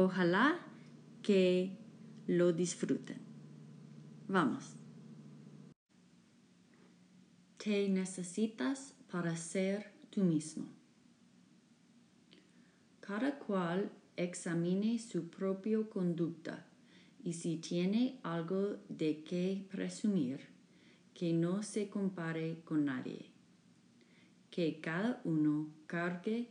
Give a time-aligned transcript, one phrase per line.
[0.00, 0.60] Ojalá
[1.22, 1.76] que
[2.28, 3.18] lo disfruten.
[4.28, 4.76] Vamos.
[7.56, 10.68] Te necesitas para ser tú mismo.
[13.00, 16.64] Cada cual examine su propia conducta
[17.24, 20.38] y si tiene algo de qué presumir,
[21.12, 23.32] que no se compare con nadie.
[24.48, 26.46] Que cada uno cargue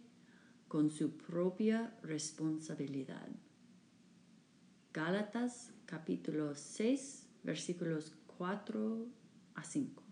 [0.67, 3.27] con su propia responsabilidad.
[4.93, 9.07] Gálatas capítulo 6 versículos 4
[9.55, 10.03] a 5.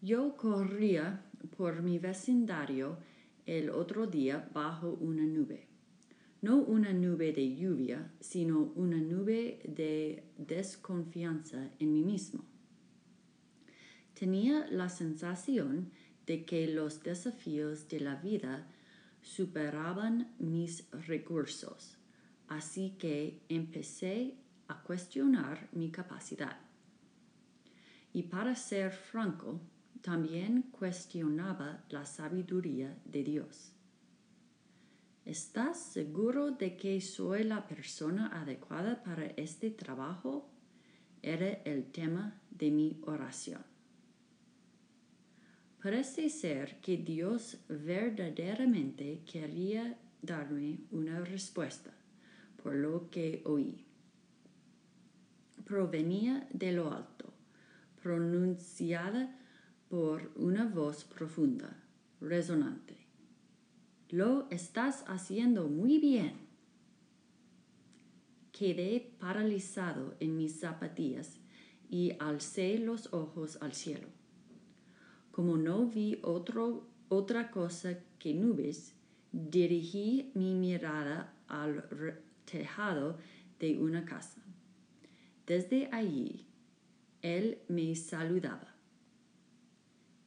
[0.00, 1.24] Yo corría
[1.56, 2.98] por mi vecindario
[3.46, 5.66] el otro día bajo una nube.
[6.42, 12.44] No una nube de lluvia, sino una nube de desconfianza en mí mismo.
[14.12, 15.90] Tenía la sensación
[16.26, 18.66] de que los desafíos de la vida
[19.22, 21.96] superaban mis recursos,
[22.48, 24.34] así que empecé
[24.68, 26.58] a cuestionar mi capacidad.
[28.12, 29.60] Y para ser franco,
[30.02, 33.72] también cuestionaba la sabiduría de Dios.
[35.24, 40.50] ¿Estás seguro de que soy la persona adecuada para este trabajo?
[41.22, 43.73] Era el tema de mi oración.
[45.84, 51.90] Parece ser que Dios verdaderamente quería darme una respuesta
[52.62, 53.84] por lo que oí.
[55.66, 57.34] Provenía de lo alto,
[58.02, 59.36] pronunciada
[59.90, 61.76] por una voz profunda,
[62.18, 62.96] resonante.
[64.08, 66.32] Lo estás haciendo muy bien.
[68.52, 71.36] Quedé paralizado en mis zapatillas
[71.90, 74.23] y alcé los ojos al cielo.
[75.34, 78.94] Como no vi otro, otra cosa que nubes,
[79.32, 83.18] dirigí mi mirada al tejado
[83.58, 84.40] de una casa.
[85.44, 86.46] Desde allí,
[87.20, 88.76] él me saludaba.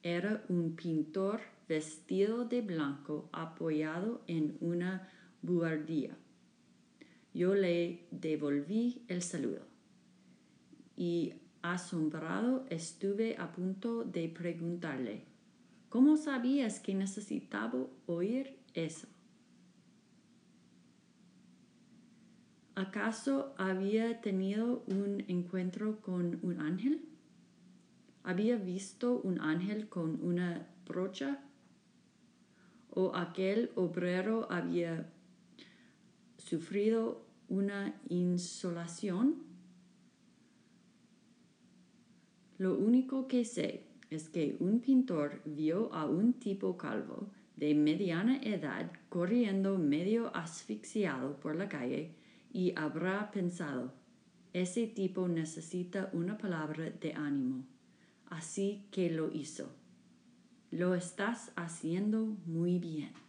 [0.03, 1.39] Era un pintor
[1.69, 5.07] vestido de blanco apoyado en una
[5.41, 6.17] buhardilla.
[7.33, 9.61] Yo le devolví el saludo
[10.97, 11.35] y
[11.73, 15.25] Asombrado estuve a punto de preguntarle,
[15.89, 19.07] ¿cómo sabías que necesitaba oír eso?
[22.75, 27.01] ¿Acaso había tenido un encuentro con un ángel?
[28.23, 31.43] ¿Había visto un ángel con una brocha?
[32.91, 35.11] ¿O aquel obrero había
[36.37, 39.56] sufrido una insolación?
[42.57, 48.41] Lo único que sé es que un pintor vio a un tipo calvo de mediana
[48.41, 52.11] edad corriendo medio asfixiado por la calle
[52.51, 53.93] y habrá pensado,
[54.53, 57.65] ese tipo necesita una palabra de ánimo.
[58.29, 59.69] Así que lo hizo.
[60.71, 63.26] Lo estás haciendo muy bien.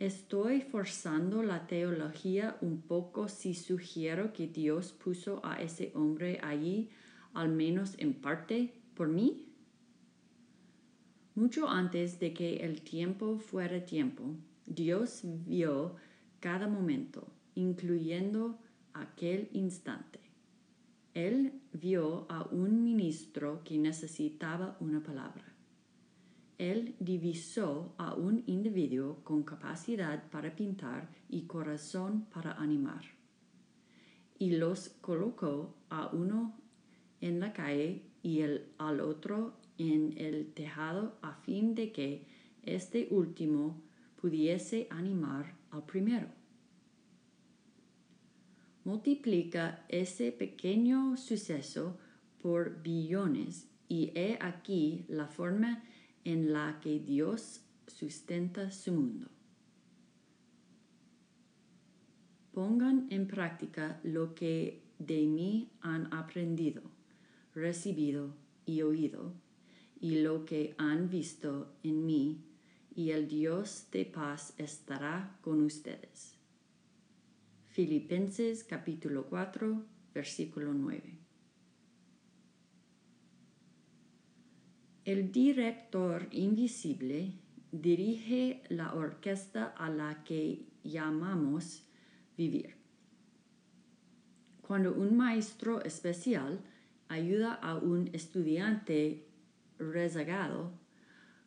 [0.00, 6.90] Estoy forzando la teología un poco si sugiero que Dios puso a ese hombre allí,
[7.32, 9.46] al menos en parte, por mí.
[11.36, 14.34] Mucho antes de que el tiempo fuera tiempo,
[14.66, 15.94] Dios vio
[16.40, 18.58] cada momento, incluyendo
[18.94, 20.18] aquel instante.
[21.14, 25.53] Él vio a un ministro que necesitaba una palabra.
[26.58, 33.04] Él divisó a un individuo con capacidad para pintar y corazón para animar,
[34.38, 36.56] y los colocó a uno
[37.20, 42.26] en la calle y el, al otro en el tejado a fin de que
[42.62, 43.82] este último
[44.20, 46.28] pudiese animar al primero.
[48.84, 51.98] Multiplica ese pequeño suceso
[52.42, 55.82] por billones y he aquí la forma
[56.24, 59.28] en la que Dios sustenta su mundo.
[62.52, 66.82] Pongan en práctica lo que de mí han aprendido,
[67.54, 68.34] recibido
[68.64, 69.32] y oído,
[70.00, 72.44] y lo que han visto en mí,
[72.94, 76.38] y el Dios de paz estará con ustedes.
[77.68, 79.84] Filipenses capítulo 4,
[80.14, 81.23] versículo 9.
[85.04, 87.34] El director invisible
[87.70, 91.84] dirige la orquesta a la que llamamos
[92.38, 92.74] vivir.
[94.62, 96.58] Cuando un maestro especial
[97.08, 99.28] ayuda a un estudiante
[99.78, 100.72] rezagado,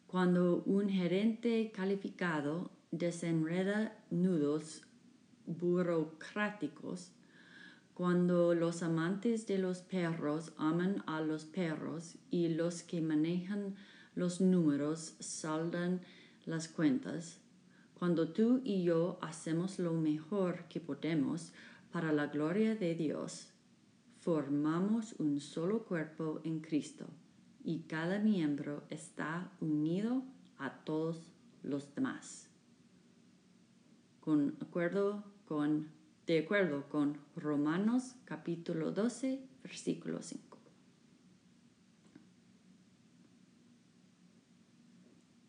[0.05, 4.83] cuando un gerente calificado desenreda nudos
[5.47, 7.11] burocráticos,
[7.97, 13.73] cuando los amantes de los perros aman a los perros y los que manejan
[14.13, 16.01] los números saldan
[16.45, 17.39] las cuentas,
[17.95, 21.53] cuando tú y yo hacemos lo mejor que podemos
[21.91, 23.47] para la gloria de Dios,
[24.19, 27.07] formamos un solo cuerpo en Cristo
[27.63, 30.21] y cada miembro está unido
[30.59, 31.33] a todos
[31.63, 32.47] los demás.
[34.19, 35.96] Con acuerdo con,
[36.27, 40.57] de acuerdo con Romanos capítulo 12, versículo 5.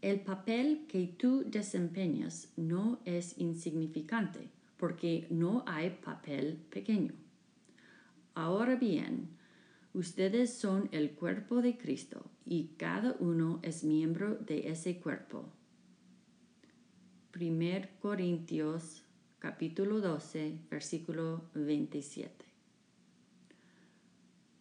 [0.00, 7.12] El papel que tú desempeñas no es insignificante porque no hay papel pequeño.
[8.34, 9.30] Ahora bien,
[9.94, 15.52] ustedes son el cuerpo de Cristo y cada uno es miembro de ese cuerpo.
[17.34, 19.02] 1 Corintios
[19.38, 22.44] capítulo 12, versículo 27.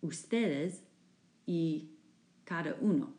[0.01, 0.83] Ustedes
[1.45, 1.89] y
[2.43, 3.13] cada uno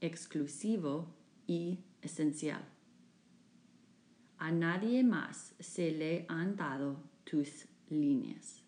[0.00, 1.08] exclusivo
[1.46, 2.64] y esencial.
[4.38, 8.62] A nadie más se le han dado tus líneas.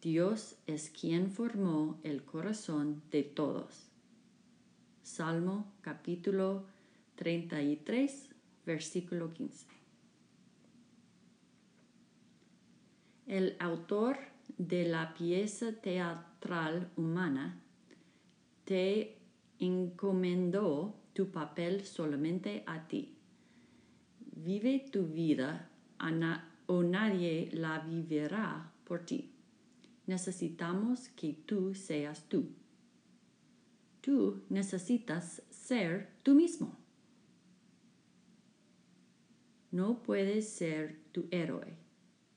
[0.00, 3.90] Dios es quien formó el corazón de todos.
[5.02, 6.64] Salmo capítulo
[7.16, 8.31] 33,
[8.64, 9.66] versículo 15.
[13.26, 14.18] El autor
[14.58, 17.60] de la pieza teatral humana
[18.64, 19.18] te
[19.58, 23.16] encomendó tu papel solamente a ti.
[24.34, 25.70] Vive tu vida
[26.66, 29.30] o nadie la vivirá por ti.
[30.06, 32.50] Necesitamos que tú seas tú.
[34.00, 36.81] Tú necesitas ser tú mismo.
[39.72, 41.78] No puedes ser tu héroe,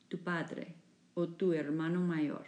[0.08, 0.76] tu padre
[1.16, 2.46] o tu hermano mayor.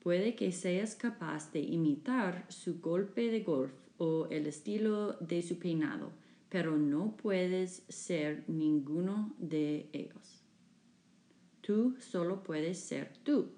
[0.00, 5.56] Puede que seas capaz de imitar su golpe de golf o el estilo de su
[5.60, 6.10] peinado,
[6.48, 10.42] pero no puedes ser ninguno de ellos.
[11.60, 13.52] Tú solo puedes ser tú.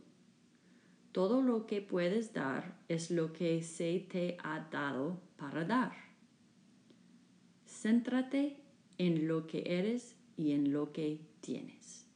[1.12, 5.92] Todo lo que puedes dar es lo que se te ha dado para dar.
[7.66, 8.67] Céntrate
[8.98, 12.07] en lo que eres y en lo que tienes.